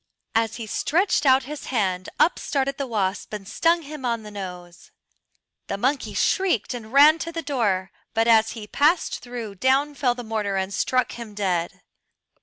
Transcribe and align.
As 0.33 0.55
he 0.55 0.65
stretched 0.65 1.27
out 1.27 1.43
his 1.43 1.65
hand 1.67 2.09
up 2.19 2.39
started 2.39 2.79
the 2.79 2.87
wasp 2.87 3.31
and 3.33 3.47
stung 3.47 3.83
him 3.83 4.03
on 4.03 4.23
the 4.23 4.31
nose. 4.31 4.89
The 5.67 5.77
monkey 5.77 6.15
shrieked 6.15 6.73
and 6.73 6.91
ran 6.91 7.19
to 7.19 7.31
the 7.31 7.43
door, 7.43 7.91
but 8.15 8.27
as 8.27 8.53
he 8.53 8.65
passed 8.65 9.19
through 9.19 9.53
down 9.53 9.93
fell 9.93 10.15
the 10.15 10.23
mortar 10.23 10.57
and 10.57 10.73
struck 10.73 11.11
him 11.11 11.35
dead. 11.35 11.81